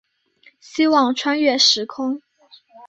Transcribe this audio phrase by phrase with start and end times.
[0.59, 2.23] 希望穿越时空